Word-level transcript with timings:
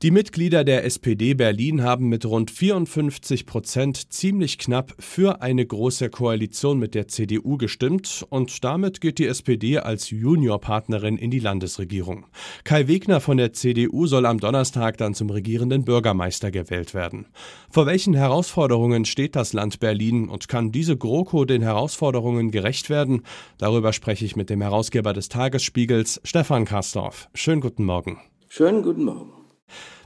Die 0.00 0.12
Mitglieder 0.12 0.62
der 0.62 0.84
SPD 0.84 1.34
Berlin 1.34 1.82
haben 1.82 2.08
mit 2.08 2.24
rund 2.24 2.52
54 2.52 3.46
Prozent 3.46 4.12
ziemlich 4.12 4.56
knapp 4.58 4.94
für 5.00 5.42
eine 5.42 5.66
große 5.66 6.08
Koalition 6.08 6.78
mit 6.78 6.94
der 6.94 7.08
CDU 7.08 7.56
gestimmt 7.56 8.24
und 8.30 8.62
damit 8.62 9.00
geht 9.00 9.18
die 9.18 9.26
SPD 9.26 9.78
als 9.78 10.10
Juniorpartnerin 10.10 11.16
in 11.16 11.32
die 11.32 11.40
Landesregierung. 11.40 12.26
Kai 12.62 12.86
Wegner 12.86 13.18
von 13.18 13.38
der 13.38 13.52
CDU 13.52 14.06
soll 14.06 14.26
am 14.26 14.38
Donnerstag 14.38 14.98
dann 14.98 15.14
zum 15.14 15.30
regierenden 15.30 15.84
Bürgermeister 15.84 16.52
gewählt 16.52 16.94
werden. 16.94 17.26
Vor 17.68 17.86
welchen 17.86 18.14
Herausforderungen 18.14 19.04
steht 19.04 19.34
das 19.34 19.52
Land 19.52 19.80
Berlin 19.80 20.28
und 20.28 20.46
kann 20.46 20.70
diese 20.70 20.96
GroKo 20.96 21.44
den 21.44 21.62
Herausforderungen 21.62 22.52
gerecht 22.52 22.88
werden? 22.88 23.22
Darüber 23.58 23.92
spreche 23.92 24.24
ich 24.24 24.36
mit 24.36 24.48
dem 24.48 24.60
Herausgeber 24.60 25.12
des 25.12 25.28
Tagesspiegels, 25.28 26.20
Stefan 26.22 26.66
Karsdorf. 26.66 27.28
Schönen 27.34 27.60
guten 27.60 27.84
Morgen. 27.84 28.20
Schönen 28.48 28.84
guten 28.84 29.02
Morgen. 29.02 29.37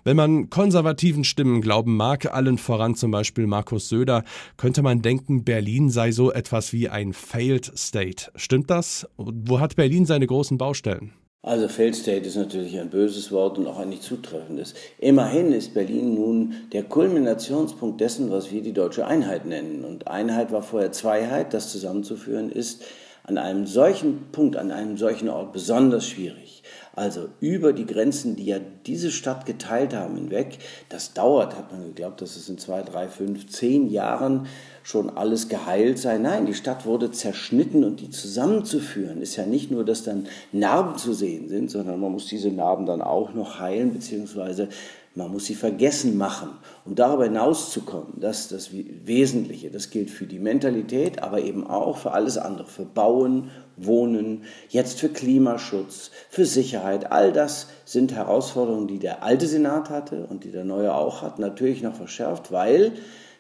Wenn 0.05 0.17
man 0.17 0.51
konservativen 0.51 1.25
Stimmen 1.25 1.61
glauben 1.61 1.97
mag, 1.97 2.33
allen 2.35 2.59
voran 2.59 2.95
zum 2.95 3.11
Beispiel 3.11 3.47
Markus 3.47 3.89
Söder, 3.89 4.25
könnte 4.57 4.83
man 4.83 5.03
denken, 5.03 5.45
Berlin 5.45 5.91
sei 5.91 6.11
so 6.13 6.33
etwas 6.33 6.73
wie 6.73 6.89
ein 6.89 7.13
Failed 7.13 7.73
State. 7.79 8.33
Stimmt 8.35 8.71
das? 8.71 9.07
Wo 9.17 9.61
hat 9.61 9.77
Berlin 9.77 10.07
seine 10.07 10.27
großen 10.27 10.59
Baustellen? 10.59 11.13
Also 11.45 11.67
Failed 11.67 11.97
State 11.97 12.27
ist 12.27 12.37
natürlich 12.37 12.79
ein 12.79 12.91
böses 12.91 13.33
Wort 13.33 13.59
und 13.59 13.67
auch 13.67 13.81
ein 13.81 13.89
nicht 13.89 14.05
zutreffendes. 14.05 14.75
Immerhin 14.99 15.51
ist 15.51 15.75
Berlin 15.75 16.15
nun 16.15 16.55
der 16.73 16.85
Kulminationspunkt 16.85 18.01
dessen, 18.01 18.31
was 18.31 18.53
wir 18.53 18.63
die 18.63 18.73
deutsche 18.73 19.09
Einheit 19.09 19.45
nennen. 19.45 19.85
Und 19.85 20.07
Einheit 20.07 20.53
war 20.53 20.63
vorher 20.63 20.93
Zweiheit, 20.93 21.53
das 21.53 21.73
zusammenzuführen 21.73 22.49
ist 22.49 22.85
an 23.25 23.39
einem 23.39 23.67
solchen 23.67 24.31
Punkt, 24.33 24.57
an 24.57 24.73
einem 24.73 24.97
solchen 24.97 25.29
Ort 25.29 25.53
besonders 25.53 26.07
schwierig. 26.07 26.63
Also 26.95 27.29
über 27.41 27.73
die 27.73 27.87
Grenzen, 27.87 28.37
die 28.37 28.45
ja 28.45 28.59
diese 28.85 29.11
Stadt 29.11 29.47
geteilt 29.47 29.95
haben, 29.95 30.17
hinweg. 30.17 30.59
Das 30.91 31.15
dauert, 31.15 31.57
hat 31.57 31.73
man 31.73 31.83
geglaubt, 31.85 32.21
dass 32.21 32.37
es 32.37 32.49
in 32.51 32.59
zwei, 32.59 32.83
drei, 32.83 33.09
fünf, 33.09 33.49
zehn 33.49 33.89
Jahren 33.89 34.47
schon 34.83 35.09
alles 35.09 35.49
geheilt 35.49 35.99
sei. 35.99 36.19
Nein, 36.19 36.45
die 36.45 36.55
Stadt 36.55 36.85
wurde 36.85 37.11
zerschnitten 37.11 37.85
und 37.85 38.01
die 38.01 38.11
zusammenzuführen 38.11 39.23
ist 39.23 39.37
ja 39.37 39.47
nicht 39.47 39.71
nur, 39.71 39.85
dass 39.85 40.03
dann 40.03 40.27
Narben 40.51 40.99
zu 40.99 41.15
sehen 41.15 41.49
sind, 41.49 41.71
sondern 41.71 41.99
man 41.99 42.13
muss 42.13 42.27
diese 42.27 42.51
Narben 42.51 42.85
dann 42.85 43.01
auch 43.01 43.33
noch 43.33 43.59
heilen, 43.59 43.95
beziehungsweise 43.95 44.69
man 45.15 45.31
muss 45.31 45.47
sie 45.47 45.55
vergessen 45.55 46.17
machen. 46.17 46.51
Um 46.85 46.95
darüber 46.95 47.25
hinauszukommen, 47.25 48.21
das 48.21 48.41
ist 48.41 48.53
das 48.53 48.71
Wesentliche. 48.73 49.71
Das 49.71 49.91
gilt 49.91 50.11
für 50.11 50.27
die 50.27 50.39
Mentalität, 50.39 51.23
aber 51.23 51.43
eben 51.43 51.67
auch 51.67 51.99
für 51.99 52.13
alles 52.13 52.39
andere, 52.39 52.67
für 52.67 52.85
Bauen, 52.85 53.51
Wohnen, 53.77 54.45
jetzt 54.69 55.01
für 55.01 55.09
Klimaschutz, 55.09 56.11
für 56.31 56.47
Sicherheit. 56.47 57.13
All 57.13 57.33
das 57.33 57.69
sind 57.85 58.13
Herausforderungen, 58.13 58.89
die 58.89 58.99
der 58.99 59.23
alte 59.23 59.47
Senat 59.47 59.91
hatte 59.91 60.27
und 60.27 60.45
die 60.45 60.51
der 60.51 60.65
neue 60.65 60.95
auch 60.95 61.23
hat, 61.23 61.39
natürlich 61.39 61.83
noch 61.83 61.95
verschärft, 61.95 62.53
weil 62.53 62.93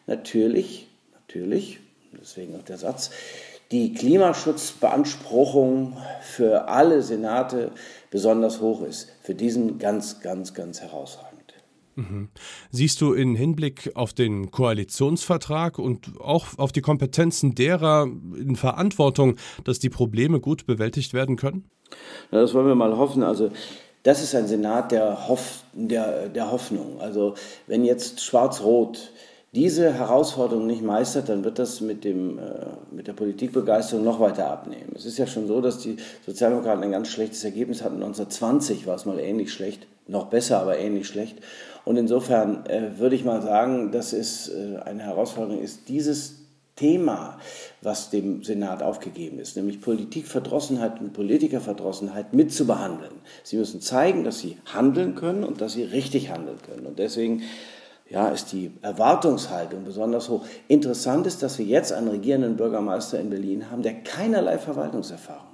natürlich, 0.06 0.88
natürlich, 1.14 1.80
deswegen 2.20 2.54
auch 2.56 2.64
der 2.64 2.78
Satz, 2.78 3.10
die 3.70 3.94
Klimaschutzbeanspruchung 3.94 5.96
für 6.20 6.68
alle 6.68 7.02
Senate 7.02 7.70
besonders 8.10 8.60
hoch 8.60 8.82
ist. 8.82 9.08
Für 9.22 9.34
diesen 9.34 9.78
ganz, 9.78 10.20
ganz, 10.20 10.52
ganz 10.52 10.82
herausragend. 10.82 11.31
Mhm. 11.94 12.28
Siehst 12.70 13.00
du 13.00 13.12
in 13.12 13.34
Hinblick 13.34 13.92
auf 13.94 14.12
den 14.12 14.50
Koalitionsvertrag 14.50 15.78
und 15.78 16.20
auch 16.20 16.58
auf 16.58 16.72
die 16.72 16.80
Kompetenzen 16.80 17.54
derer 17.54 18.04
in 18.04 18.56
Verantwortung, 18.56 19.36
dass 19.64 19.78
die 19.78 19.90
Probleme 19.90 20.40
gut 20.40 20.66
bewältigt 20.66 21.14
werden 21.14 21.36
können? 21.36 21.70
Ja, 22.30 22.40
das 22.40 22.54
wollen 22.54 22.66
wir 22.66 22.74
mal 22.74 22.96
hoffen. 22.96 23.22
Also 23.22 23.50
das 24.02 24.22
ist 24.22 24.34
ein 24.34 24.46
Senat 24.46 24.92
der, 24.92 25.28
Hoff, 25.28 25.64
der, 25.72 26.28
der 26.28 26.50
Hoffnung. 26.50 27.00
Also 27.00 27.34
wenn 27.66 27.84
jetzt 27.84 28.22
Schwarz-Rot 28.22 29.12
diese 29.54 29.92
Herausforderung 29.92 30.66
nicht 30.66 30.82
meistert, 30.82 31.28
dann 31.28 31.44
wird 31.44 31.58
das 31.58 31.82
mit, 31.82 32.04
dem, 32.04 32.38
äh, 32.38 32.42
mit 32.90 33.06
der 33.06 33.12
Politikbegeisterung 33.12 34.02
noch 34.02 34.18
weiter 34.18 34.50
abnehmen. 34.50 34.92
Es 34.96 35.04
ist 35.04 35.18
ja 35.18 35.26
schon 35.26 35.46
so, 35.46 35.60
dass 35.60 35.78
die 35.78 35.98
Sozialdemokraten 36.24 36.82
ein 36.82 36.90
ganz 36.90 37.08
schlechtes 37.08 37.44
Ergebnis 37.44 37.82
hatten. 37.82 37.96
1920 37.96 38.86
war 38.86 38.94
es 38.94 39.04
mal 39.04 39.20
ähnlich 39.20 39.52
schlecht, 39.52 39.86
noch 40.06 40.26
besser, 40.26 40.60
aber 40.60 40.78
ähnlich 40.78 41.06
schlecht. 41.06 41.36
Und 41.84 41.96
insofern 41.96 42.64
äh, 42.66 42.98
würde 42.98 43.16
ich 43.16 43.24
mal 43.24 43.42
sagen, 43.42 43.90
dass 43.90 44.12
es 44.12 44.48
äh, 44.48 44.78
eine 44.84 45.02
Herausforderung 45.02 45.62
ist, 45.62 45.88
dieses 45.88 46.36
Thema, 46.76 47.38
was 47.82 48.10
dem 48.10 48.42
Senat 48.44 48.82
aufgegeben 48.82 49.38
ist, 49.38 49.56
nämlich 49.56 49.80
Politikverdrossenheit 49.80 51.00
und 51.00 51.12
Politikerverdrossenheit 51.12 52.32
mitzubehandeln. 52.32 53.12
Sie 53.42 53.56
müssen 53.56 53.80
zeigen, 53.80 54.24
dass 54.24 54.38
sie 54.38 54.56
handeln 54.72 55.14
können 55.14 55.44
und 55.44 55.60
dass 55.60 55.74
sie 55.74 55.82
richtig 55.82 56.30
handeln 56.30 56.58
können. 56.66 56.86
Und 56.86 56.98
deswegen 56.98 57.42
ja, 58.08 58.28
ist 58.28 58.52
die 58.52 58.72
Erwartungshaltung 58.82 59.84
besonders 59.84 60.28
hoch. 60.28 60.44
Interessant 60.68 61.26
ist, 61.26 61.42
dass 61.42 61.58
wir 61.58 61.66
jetzt 61.66 61.92
einen 61.92 62.08
regierenden 62.08 62.56
Bürgermeister 62.56 63.20
in 63.20 63.30
Berlin 63.30 63.70
haben, 63.70 63.82
der 63.82 63.94
keinerlei 64.02 64.58
Verwaltungserfahrung 64.58 65.51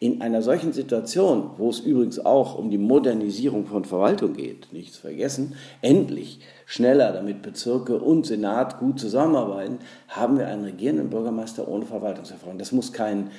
in 0.00 0.20
einer 0.20 0.42
solchen 0.42 0.72
Situation, 0.72 1.50
wo 1.56 1.70
es 1.70 1.80
übrigens 1.80 2.18
auch 2.18 2.58
um 2.58 2.70
die 2.70 2.78
Modernisierung 2.78 3.66
von 3.66 3.84
Verwaltung 3.84 4.34
geht, 4.34 4.72
nichts 4.72 4.96
vergessen, 4.96 5.54
endlich 5.82 6.40
schneller, 6.66 7.12
damit 7.12 7.42
Bezirke 7.42 7.98
und 7.98 8.26
Senat 8.26 8.78
gut 8.78 9.00
zusammenarbeiten, 9.00 9.78
haben 10.08 10.38
wir 10.38 10.48
einen 10.48 10.64
regierenden 10.64 11.10
Bürgermeister 11.10 11.68
ohne 11.68 11.86
Verwaltungserfahrung. 11.86 12.58
Das 12.58 12.72
muss 12.72 12.92
kein, 12.92 13.30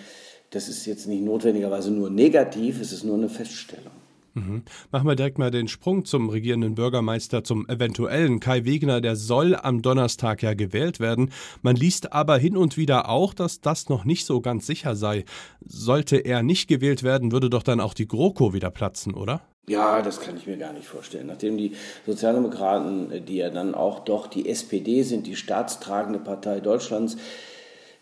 das 0.52 0.68
ist 0.70 0.86
jetzt 0.86 1.08
nicht 1.08 1.24
notwendigerweise 1.24 1.92
nur 1.92 2.10
negativ, 2.10 2.82
es 2.82 2.92
ist 2.92 3.04
nur 3.04 3.16
eine 3.16 3.30
Feststellung. 3.30 4.05
Mhm. 4.36 4.64
Machen 4.92 5.08
wir 5.08 5.16
direkt 5.16 5.40
mal 5.40 5.50
den 5.50 5.70
Sprung 5.70 6.04
zum 6.04 6.30
regierenden 6.30 6.76
Bürgermeister, 6.76 7.44
zum 7.44 7.68
eventuellen 7.70 8.42
Kai 8.42 8.66
Wegner. 8.66 9.00
Der 9.00 9.16
soll 9.16 9.56
am 9.56 9.82
Donnerstag 9.82 10.44
ja 10.44 10.54
gewählt 10.54 11.00
werden. 11.00 11.32
Man 11.62 11.78
liest 11.78 12.12
aber 12.12 12.38
hin 12.38 12.58
und 12.58 12.76
wieder 12.76 13.10
auch, 13.10 13.34
dass 13.34 13.62
das 13.62 13.88
noch 13.88 14.04
nicht 14.04 14.26
so 14.26 14.42
ganz 14.42 14.68
sicher 14.68 14.96
sei. 14.96 15.24
Sollte 15.66 16.18
er 16.18 16.44
nicht 16.44 16.68
gewählt 16.68 17.02
werden, 17.02 17.32
würde 17.32 17.50
doch 17.50 17.64
dann 17.64 17.80
auch 17.80 17.94
die 17.94 18.08
GroKo 18.08 18.54
wieder 18.54 18.72
platzen, 18.72 19.14
oder? 19.14 19.42
Ja, 19.68 20.02
das 20.02 20.20
kann 20.20 20.38
ich 20.38 20.46
mir 20.46 20.58
gar 20.58 20.74
nicht 20.74 20.86
vorstellen. 20.86 21.28
Nachdem 21.28 21.58
die 21.58 21.72
Sozialdemokraten, 22.06 23.26
die 23.26 23.38
ja 23.38 23.50
dann 23.50 23.74
auch 23.74 24.00
doch 24.00 24.28
die 24.28 24.48
SPD 24.48 25.02
sind, 25.02 25.26
die 25.26 25.36
staatstragende 25.36 26.20
Partei 26.20 26.60
Deutschlands, 26.60 27.18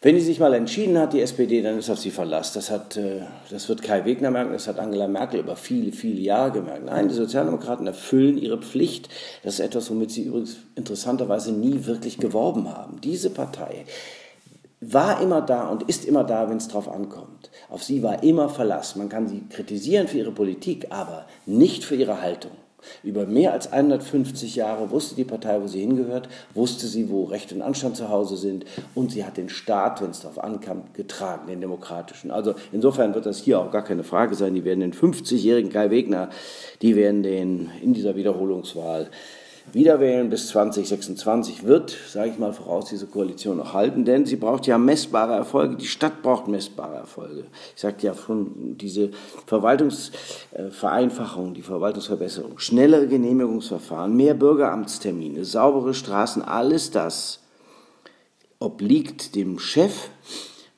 wenn 0.03 0.15
die 0.15 0.21
sich 0.21 0.37
mal 0.37 0.53
entschieden 0.53 0.97
hat, 0.97 1.13
die 1.13 1.21
SPD, 1.21 1.61
dann 1.61 1.79
ist 1.79 1.89
auf 1.89 1.97
sie 1.97 2.11
Verlass. 2.11 2.51
Das, 2.51 2.69
hat, 2.69 2.97
äh, 2.97 3.21
das 3.49 3.69
wird 3.69 3.81
Kai 3.81 4.03
Wegner 4.03 4.31
merken, 4.31 4.51
das 4.51 4.67
hat 4.67 4.77
Angela 4.77 5.07
Merkel 5.07 5.39
über 5.39 5.55
viele, 5.55 5.93
viele 5.93 6.19
Jahre 6.19 6.51
gemerkt. 6.51 6.85
Nein, 6.85 7.07
die 7.07 7.13
Sozialdemokraten 7.13 7.87
erfüllen 7.87 8.37
ihre 8.37 8.57
Pflicht. 8.57 9.07
Das 9.43 9.55
ist 9.55 9.59
etwas, 9.61 9.89
womit 9.89 10.11
sie 10.11 10.23
übrigens 10.23 10.57
interessanterweise 10.75 11.53
nie 11.53 11.85
wirklich 11.85 12.17
geworben 12.17 12.69
haben. 12.69 12.99
Diese 13.01 13.29
Partei 13.29 13.85
war 14.81 15.21
immer 15.21 15.41
da 15.41 15.69
und 15.69 15.83
ist 15.83 16.03
immer 16.03 16.25
da, 16.25 16.49
wenn 16.49 16.57
es 16.57 16.67
drauf 16.67 16.89
ankommt. 16.89 17.49
Auf 17.69 17.81
sie 17.81 18.03
war 18.03 18.23
immer 18.23 18.49
Verlass. 18.49 18.97
Man 18.97 19.07
kann 19.07 19.29
sie 19.29 19.43
kritisieren 19.49 20.09
für 20.09 20.17
ihre 20.17 20.33
Politik, 20.33 20.87
aber 20.89 21.27
nicht 21.45 21.85
für 21.85 21.95
ihre 21.95 22.21
Haltung. 22.21 22.51
Über 23.03 23.25
mehr 23.25 23.53
als 23.53 23.71
150 23.71 24.55
Jahre 24.55 24.91
wusste 24.91 25.15
die 25.15 25.23
Partei, 25.23 25.61
wo 25.61 25.67
sie 25.67 25.81
hingehört, 25.81 26.29
wusste 26.53 26.87
sie, 26.87 27.09
wo 27.09 27.23
Recht 27.25 27.51
und 27.53 27.61
Anstand 27.61 27.97
zu 27.97 28.09
Hause 28.09 28.37
sind 28.37 28.65
und 28.95 29.11
sie 29.11 29.25
hat 29.25 29.37
den 29.37 29.49
Staat, 29.49 30.01
wenn 30.01 30.11
es 30.11 30.21
darauf 30.21 30.43
ankam, 30.43 30.83
getragen, 30.93 31.47
den 31.47 31.61
demokratischen. 31.61 32.31
Also 32.31 32.55
insofern 32.71 33.13
wird 33.13 33.25
das 33.25 33.39
hier 33.39 33.59
auch 33.59 33.71
gar 33.71 33.83
keine 33.83 34.03
Frage 34.03 34.35
sein. 34.35 34.55
Die 34.55 34.65
werden 34.65 34.79
den 34.79 34.93
50-jährigen 34.93 35.71
Kai 35.71 35.89
Wegner, 35.89 36.29
die 36.81 36.95
werden 36.95 37.23
den 37.23 37.69
in 37.81 37.93
dieser 37.93 38.15
Wiederholungswahl 38.15 39.09
Wiederwählen 39.71 40.29
bis 40.29 40.49
2026 40.49 41.63
wird, 41.63 41.97
sage 42.07 42.31
ich 42.31 42.37
mal 42.37 42.51
voraus, 42.53 42.89
diese 42.89 43.07
Koalition 43.07 43.57
noch 43.57 43.73
halten, 43.73 44.05
denn 44.05 44.25
sie 44.25 44.35
braucht 44.35 44.67
ja 44.67 44.77
messbare 44.77 45.33
Erfolge. 45.33 45.77
Die 45.77 45.87
Stadt 45.87 46.21
braucht 46.21 46.47
messbare 46.47 46.95
Erfolge. 46.95 47.45
Ich 47.75 47.81
sagte 47.81 48.05
ja 48.05 48.13
schon, 48.13 48.77
diese 48.77 49.11
Verwaltungsvereinfachung, 49.47 51.53
die 51.53 51.61
Verwaltungsverbesserung, 51.61 52.59
schnellere 52.59 53.07
Genehmigungsverfahren, 53.07 54.13
mehr 54.15 54.33
Bürgeramtstermine, 54.33 55.45
saubere 55.45 55.93
Straßen, 55.93 56.41
alles 56.41 56.91
das 56.91 57.39
obliegt 58.59 59.35
dem 59.35 59.59
Chef 59.59 60.09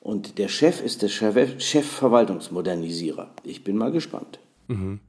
und 0.02 0.38
der 0.38 0.48
Chef 0.48 0.84
ist 0.84 1.02
der 1.02 1.10
Chefverwaltungsmodernisierer. 1.10 3.32
Ich 3.44 3.64
bin 3.64 3.78
mal 3.78 3.92
gespannt. 3.92 4.38
Mhm. 4.68 5.00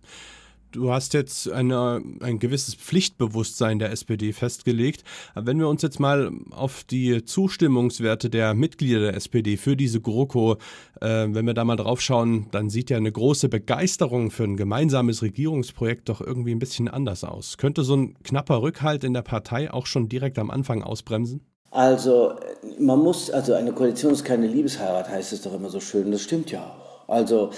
Du 0.73 0.93
hast 0.93 1.15
jetzt 1.15 1.51
eine, 1.51 2.03
ein 2.21 2.39
gewisses 2.39 2.75
Pflichtbewusstsein 2.75 3.79
der 3.79 3.93
SPD 3.93 4.33
festgelegt. 4.33 5.05
Wenn 5.35 5.59
wir 5.59 5.69
uns 5.69 5.83
jetzt 5.83 6.01
mal 6.01 6.31
auf 6.51 6.85
die 6.85 7.25
Zustimmungswerte 7.25 8.31
der 8.31 8.55
Mitglieder 8.55 9.01
der 9.01 9.15
SPD 9.15 9.57
für 9.57 9.77
diese 9.77 10.01
GroKo, 10.01 10.57
äh, 11.01 11.27
wenn 11.29 11.47
wir 11.47 11.55
da 11.55 11.65
mal 11.65 11.77
drauf 11.77 12.01
schauen, 12.01 12.47
dann 12.51 12.69
sieht 12.71 12.91
ja 12.91 12.97
eine 12.97 13.13
große 13.13 13.49
Begeisterung 13.49 14.31
für 14.31 14.45
ein 14.45 14.57
gemeinsames 14.57 15.23
Regierungsprojekt 15.23 16.09
doch 16.09 16.21
irgendwie 16.21 16.53
ein 16.53 16.59
bisschen 16.59 16.89
anders 16.89 17.25
aus. 17.25 17.57
Könnte 17.59 17.85
so 17.85 17.97
ein 17.97 18.15
knapper 18.23 18.63
Rückhalt 18.63 19.05
in 19.05 19.15
der 19.15 19.23
Partei 19.23 19.73
auch 19.73 19.87
schon 19.87 20.09
direkt 20.09 20.39
am 20.39 20.51
Anfang 20.51 20.83
ausbremsen? 20.83 21.41
Also, 21.71 22.33
man 22.79 23.01
muss, 23.01 23.31
also 23.31 23.53
eine 23.55 23.73
Koalition 23.73 24.13
ist 24.13 24.25
keine 24.25 24.47
Liebesheirat, 24.47 25.09
heißt 25.09 25.33
es 25.33 25.43
doch 25.43 25.53
immer 25.53 25.69
so 25.69 25.81
schön. 25.81 26.11
Das 26.11 26.23
stimmt 26.23 26.51
ja 26.51 26.61
auch. 26.65 27.09
Also, 27.09 27.51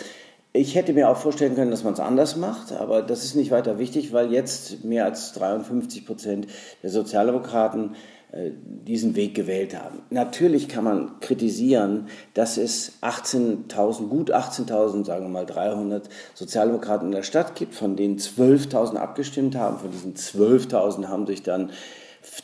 Ich 0.52 0.74
hätte 0.74 0.94
mir 0.94 1.10
auch 1.10 1.18
vorstellen 1.18 1.54
können, 1.54 1.70
dass 1.70 1.84
man 1.84 1.92
es 1.92 2.00
anders 2.00 2.36
macht, 2.36 2.72
aber 2.72 3.02
das 3.02 3.22
ist 3.24 3.34
nicht 3.34 3.50
weiter 3.50 3.78
wichtig, 3.78 4.12
weil 4.12 4.32
jetzt 4.32 4.82
mehr 4.84 5.04
als 5.04 5.32
53 5.34 6.06
Prozent 6.06 6.46
der 6.82 6.90
Sozialdemokraten 6.90 7.94
äh, 8.32 8.50
diesen 8.64 9.14
Weg 9.14 9.34
gewählt 9.34 9.78
haben. 9.78 10.00
Natürlich 10.10 10.68
kann 10.68 10.84
man 10.84 11.20
kritisieren, 11.20 12.08
dass 12.32 12.56
es 12.56 12.94
18.000, 13.02 14.08
gut 14.08 14.34
18.000, 14.34 15.04
sagen 15.04 15.24
wir 15.24 15.28
mal 15.30 15.46
300 15.46 16.08
Sozialdemokraten 16.34 17.08
in 17.08 17.12
der 17.12 17.22
Stadt 17.22 17.54
gibt, 17.54 17.74
von 17.74 17.96
denen 17.96 18.18
12.000 18.18 18.96
abgestimmt 18.96 19.54
haben. 19.54 19.78
Von 19.78 19.90
diesen 19.90 20.14
12.000 20.14 21.08
haben 21.08 21.26
sich 21.26 21.42
dann 21.42 21.70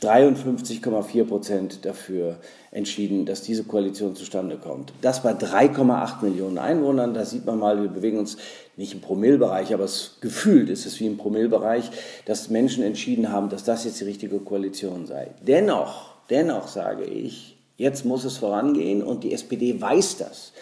53,4 0.00 1.24
Prozent 1.24 1.84
dafür 1.84 2.38
entschieden, 2.70 3.24
dass 3.24 3.42
diese 3.42 3.64
Koalition 3.64 4.16
zustande 4.16 4.56
kommt. 4.56 4.92
Das 5.00 5.22
bei 5.22 5.32
3,8 5.32 6.24
Millionen 6.24 6.58
Einwohnern, 6.58 7.14
da 7.14 7.24
sieht 7.24 7.46
man 7.46 7.58
mal, 7.58 7.80
wir 7.80 7.88
bewegen 7.88 8.18
uns 8.18 8.36
nicht 8.76 8.94
im 8.94 9.00
Promillbereich, 9.00 9.72
aber 9.72 9.84
es, 9.84 10.18
gefühlt 10.20 10.68
ist 10.68 10.86
es 10.86 10.98
wie 11.00 11.06
im 11.06 11.16
Promillbereich, 11.16 11.90
dass 12.26 12.50
Menschen 12.50 12.82
entschieden 12.82 13.30
haben, 13.30 13.48
dass 13.48 13.64
das 13.64 13.84
jetzt 13.84 14.00
die 14.00 14.04
richtige 14.04 14.38
Koalition 14.40 15.06
sei. 15.06 15.30
Dennoch, 15.46 16.14
dennoch 16.30 16.68
sage 16.68 17.04
ich, 17.04 17.56
jetzt 17.76 18.04
muss 18.04 18.24
es 18.24 18.38
vorangehen 18.38 19.02
und 19.02 19.24
die 19.24 19.32
SPD 19.32 19.80
weiß 19.80 20.18
das. 20.18 20.52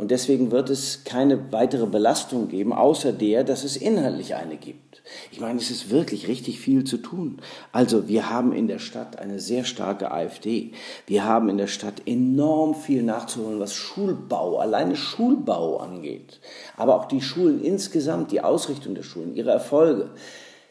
Und 0.00 0.10
deswegen 0.10 0.50
wird 0.50 0.70
es 0.70 1.04
keine 1.04 1.52
weitere 1.52 1.84
Belastung 1.84 2.48
geben, 2.48 2.72
außer 2.72 3.12
der, 3.12 3.44
dass 3.44 3.64
es 3.64 3.76
inhaltlich 3.76 4.34
eine 4.34 4.56
gibt. 4.56 5.02
Ich 5.30 5.40
meine, 5.40 5.58
es 5.58 5.70
ist 5.70 5.90
wirklich 5.90 6.26
richtig 6.26 6.58
viel 6.58 6.84
zu 6.84 6.96
tun. 6.96 7.42
Also 7.70 8.08
wir 8.08 8.30
haben 8.30 8.54
in 8.54 8.66
der 8.66 8.78
Stadt 8.78 9.18
eine 9.18 9.38
sehr 9.38 9.64
starke 9.64 10.10
AfD. 10.10 10.72
Wir 11.06 11.24
haben 11.24 11.50
in 11.50 11.58
der 11.58 11.66
Stadt 11.66 12.00
enorm 12.06 12.74
viel 12.74 13.02
nachzuholen, 13.02 13.60
was 13.60 13.74
Schulbau, 13.74 14.58
alleine 14.58 14.96
Schulbau 14.96 15.76
angeht. 15.76 16.40
Aber 16.78 16.96
auch 16.96 17.04
die 17.04 17.20
Schulen 17.20 17.62
insgesamt, 17.62 18.32
die 18.32 18.40
Ausrichtung 18.40 18.94
der 18.94 19.02
Schulen, 19.02 19.36
ihre 19.36 19.50
Erfolge. 19.50 20.12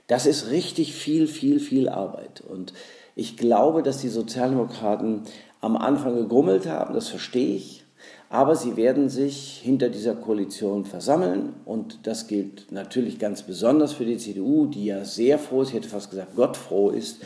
Das 0.08 0.26
ist 0.26 0.50
richtig 0.50 0.96
viel, 0.96 1.28
viel, 1.28 1.60
viel 1.60 1.88
Arbeit. 1.88 2.42
Und 2.42 2.74
ich 3.14 3.38
glaube, 3.38 3.84
dass 3.84 4.00
die 4.00 4.10
Sozialdemokraten 4.10 5.22
am 5.62 5.78
Anfang 5.78 6.16
gegrummelt 6.16 6.66
haben, 6.66 6.96
das 6.96 7.10
verstehe 7.10 7.58
ich. 7.58 7.86
Aber 8.30 8.56
sie 8.56 8.78
werden 8.78 9.10
sich 9.10 9.60
hinter 9.64 9.90
dieser 9.90 10.14
Koalition 10.14 10.86
versammeln 10.86 11.56
und 11.66 12.06
das 12.06 12.28
gilt 12.28 12.72
natürlich 12.72 13.18
ganz 13.18 13.42
besonders 13.42 13.94
für 13.94 14.06
die 14.06 14.18
CDU, 14.18 14.68
die 14.68 14.86
ja 14.86 15.04
sehr 15.04 15.40
froh 15.40 15.64
ist, 15.64 15.70
ich 15.70 15.76
hätte 15.76 15.90
fast 15.90 16.12
gesagt 16.12 16.36
gottfroh 16.36 16.92
ist, 16.92 17.22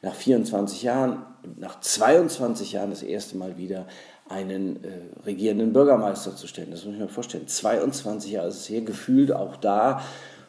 nach 0.00 0.14
24 0.14 0.84
Jahren, 0.84 1.24
nach 1.56 1.80
22 1.80 2.72
Jahren 2.72 2.90
das 2.90 3.02
erste 3.02 3.36
Mal 3.36 3.58
wieder 3.58 3.86
einen 4.28 4.76
äh, 4.84 5.24
regierenden 5.26 5.72
Bürgermeister 5.72 6.36
zu 6.36 6.46
stellen. 6.46 6.70
Das 6.70 6.84
muss 6.84 6.94
ich 6.94 7.00
mir 7.00 7.08
vorstellen. 7.08 7.48
22 7.48 8.32
Jahre 8.32 8.48
ist 8.48 8.58
es 8.60 8.66
hier 8.66 8.82
gefühlt 8.82 9.32
auch 9.32 9.56
da 9.56 10.02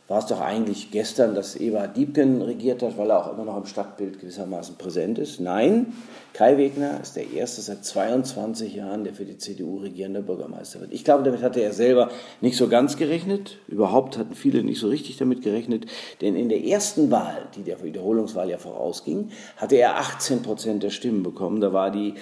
war 0.07 0.19
es 0.19 0.27
doch 0.27 0.39
eigentlich 0.39 0.91
gestern, 0.91 1.33
dass 1.33 1.59
Eva 1.59 1.87
Diebken 1.87 2.41
regiert 2.43 2.83
hat, 2.83 2.95
weil 2.97 3.09
er 3.09 3.25
auch 3.25 3.33
immer 3.33 3.45
noch 3.45 3.57
im 3.57 3.65
Stadtbild 3.65 4.19
gewissermaßen 4.19 4.75
präsent 4.75 5.17
ist. 5.17 5.39
Nein, 5.39 5.93
Kai 6.33 6.57
Wegner 6.57 6.99
ist 7.01 7.15
der 7.15 7.31
erste 7.31 7.61
seit 7.61 7.83
22 7.83 8.75
Jahren, 8.75 9.03
der 9.03 9.15
für 9.15 9.25
die 9.25 9.37
CDU 9.37 9.77
regierender 9.77 10.21
Bürgermeister 10.21 10.79
wird. 10.79 10.93
Ich 10.93 11.03
glaube, 11.03 11.23
damit 11.23 11.41
hatte 11.41 11.61
er 11.61 11.73
selber 11.73 12.09
nicht 12.41 12.55
so 12.55 12.67
ganz 12.67 12.97
gerechnet. 12.97 13.57
Überhaupt 13.67 14.17
hatten 14.19 14.35
viele 14.35 14.63
nicht 14.63 14.79
so 14.79 14.89
richtig 14.89 15.17
damit 15.17 15.41
gerechnet. 15.41 15.87
Denn 16.21 16.35
in 16.35 16.49
der 16.49 16.63
ersten 16.63 17.09
Wahl, 17.09 17.47
die 17.55 17.63
der 17.63 17.81
Wiederholungswahl 17.81 18.49
ja 18.49 18.59
vorausging, 18.59 19.31
hatte 19.57 19.75
er 19.75 19.97
18 19.97 20.43
Prozent 20.43 20.83
der 20.83 20.91
Stimmen 20.91 21.23
bekommen. 21.23 21.61
Da 21.61 21.73
war 21.73 21.89
die 21.89 22.13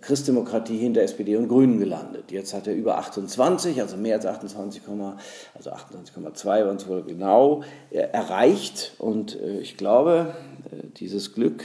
Christdemokratie 0.00 0.78
hinter 0.78 1.02
SPD 1.02 1.36
und 1.36 1.48
Grünen 1.48 1.78
gelandet. 1.78 2.30
Jetzt 2.30 2.52
hat 2.54 2.66
er 2.66 2.74
über 2.74 2.98
28, 2.98 3.80
also 3.80 3.96
mehr 3.96 4.16
als 4.16 4.26
28, 4.26 4.82
also 5.54 5.70
28,2 5.70 6.44
waren 6.46 6.76
es 6.76 6.88
wohl 6.88 7.02
genau, 7.02 7.62
äh, 7.90 7.98
erreicht. 7.98 8.94
Und 8.98 9.40
äh, 9.40 9.60
ich 9.60 9.76
glaube, 9.76 10.34
dieses 10.96 11.34
Glück, 11.34 11.64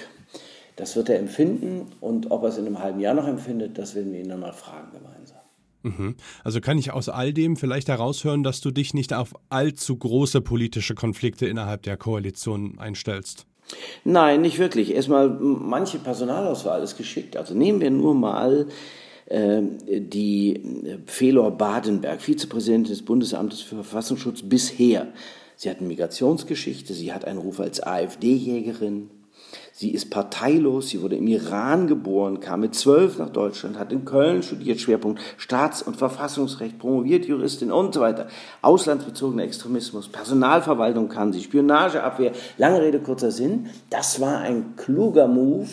das 0.75 0.95
wird 0.95 1.09
er 1.09 1.19
empfinden. 1.19 1.87
Und 1.99 2.31
ob 2.31 2.43
er 2.43 2.49
es 2.49 2.57
in 2.57 2.65
einem 2.65 2.79
halben 2.79 2.99
Jahr 2.99 3.13
noch 3.13 3.27
empfindet, 3.27 3.77
das 3.77 3.95
werden 3.95 4.13
wir 4.13 4.19
ihn 4.19 4.29
dann 4.29 4.39
mal 4.39 4.53
fragen 4.53 4.91
gemeinsam. 4.91 5.37
Mhm. 5.83 6.15
Also 6.43 6.61
kann 6.61 6.77
ich 6.77 6.91
aus 6.91 7.09
all 7.09 7.33
dem 7.33 7.55
vielleicht 7.55 7.87
heraushören, 7.87 8.43
dass 8.43 8.61
du 8.61 8.71
dich 8.71 8.93
nicht 8.93 9.13
auf 9.13 9.33
allzu 9.49 9.97
große 9.97 10.41
politische 10.41 10.95
Konflikte 10.95 11.47
innerhalb 11.47 11.83
der 11.83 11.97
Koalition 11.97 12.79
einstellst? 12.79 13.45
Nein, 14.03 14.41
nicht 14.41 14.59
wirklich. 14.59 14.93
Erstmal, 14.93 15.29
manche 15.29 15.99
Personalauswahl 15.99 16.81
ist 16.83 16.97
geschickt. 16.97 17.37
Also 17.37 17.53
nehmen 17.53 17.81
wir 17.81 17.91
nur 17.91 18.15
mal 18.15 18.67
äh, 19.25 19.61
die 19.85 20.61
Felor 21.05 21.51
Badenberg, 21.51 22.21
Vizepräsidentin 22.21 22.91
des 22.93 23.03
Bundesamtes 23.03 23.61
für 23.61 23.75
Verfassungsschutz 23.75 24.41
bisher. 24.43 25.07
Sie 25.55 25.69
hat 25.69 25.79
eine 25.79 25.87
Migrationsgeschichte, 25.87 26.93
sie 26.93 27.11
hat 27.11 27.25
einen 27.25 27.39
Ruf 27.39 27.59
als 27.59 27.81
AfD-Jägerin, 27.81 29.09
Sie 29.71 29.91
ist 29.91 30.09
parteilos, 30.09 30.89
sie 30.89 31.03
wurde 31.03 31.17
im 31.17 31.27
Iran 31.27 31.85
geboren, 31.87 32.39
kam 32.39 32.61
mit 32.61 32.73
zwölf 32.73 33.19
nach 33.19 33.29
Deutschland, 33.29 33.77
hat 33.77 33.91
in 33.91 34.05
Köln 34.05 34.41
studiert, 34.41 34.79
Schwerpunkt 34.79 35.21
Staats- 35.37 35.83
und 35.83 35.97
Verfassungsrecht, 35.97 36.79
promoviert 36.79 37.25
Juristin 37.25 37.71
und 37.71 37.93
so 37.93 38.01
weiter. 38.01 38.27
Auslandsbezogener 38.63 39.43
Extremismus, 39.43 40.09
Personalverwaltung 40.09 41.09
kann 41.09 41.31
sie, 41.31 41.43
Spionageabwehr, 41.43 42.31
lange 42.57 42.81
Rede, 42.81 42.99
kurzer 42.99 43.29
Sinn. 43.29 43.67
Das 43.91 44.19
war 44.19 44.39
ein 44.39 44.75
kluger 44.77 45.27
Move 45.27 45.67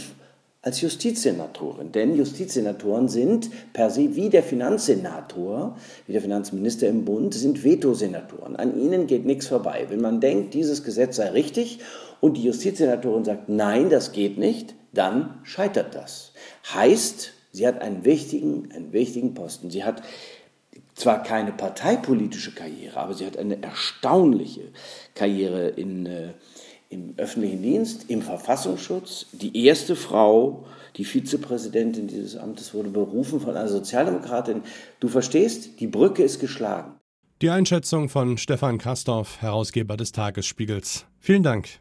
als 0.65 0.81
Justizsenatorin. 0.81 1.93
Denn 1.93 2.17
Justizsenatoren 2.17 3.09
sind 3.09 3.51
per 3.73 3.91
se 3.91 4.17
wie 4.17 4.31
der 4.31 4.43
Finanzsenator, 4.43 5.77
wie 6.07 6.13
der 6.13 6.23
Finanzminister 6.23 6.89
im 6.89 7.05
Bund, 7.05 7.35
sind 7.35 7.65
Vetosenatoren. 7.65 8.57
An 8.57 8.79
ihnen 8.79 9.07
geht 9.07 9.27
nichts 9.27 9.47
vorbei. 9.47 9.87
Wenn 9.89 10.01
man 10.01 10.21
denkt, 10.21 10.55
dieses 10.55 10.83
Gesetz 10.83 11.17
sei 11.17 11.31
richtig 11.31 11.81
und 12.21 12.37
die 12.37 12.45
Justizsenatorin 12.45 13.25
sagt, 13.25 13.49
nein, 13.49 13.91
das 13.91 14.13
geht 14.13 14.39
nicht, 14.39 14.75
dann 14.93 15.41
scheitert 15.43 15.95
das. 15.95 16.33
Heißt, 16.73 17.33
sie 17.53 17.67
hat 17.67 17.81
einen 17.81 18.05
wichtigen, 18.05 18.71
einen 18.73 18.93
wichtigen 18.93 19.35
Posten. 19.35 19.71
Sie 19.71 19.85
hat 19.85 20.03
zwar 20.95 21.23
keine 21.23 21.53
parteipolitische 21.53 22.55
Karriere, 22.55 22.99
aber 22.99 23.15
sie 23.15 23.27
hat 23.27 23.37
eine 23.37 23.63
erstaunliche 23.63 24.73
Karriere 25.15 25.69
in, 25.69 26.07
äh, 26.07 26.33
im 26.89 27.15
öffentlichen 27.17 27.63
Dienst, 27.63 28.09
im 28.09 28.23
Verfassungsschutz. 28.23 29.27
Die 29.33 29.65
erste 29.67 29.97
Frau, 29.97 30.65
die 30.97 31.05
Vizepräsidentin 31.05 32.07
dieses 32.07 32.37
Amtes, 32.37 32.73
wurde 32.73 32.91
berufen 32.91 33.41
von 33.41 33.57
einer 33.57 33.69
Sozialdemokratin. 33.69 34.63
Du 35.01 35.09
verstehst, 35.09 35.81
die 35.81 35.89
Brücke 35.89 36.23
ist 36.23 36.39
geschlagen. 36.39 36.95
Die 37.43 37.51
Einschätzung 37.51 38.09
von 38.09 38.39
Stefan 38.39 38.79
Kastorf, 38.79 39.43
Herausgeber 39.43 39.97
des 39.97 40.13
Tagesspiegels. 40.13 41.05
Vielen 41.19 41.43
Dank. 41.43 41.81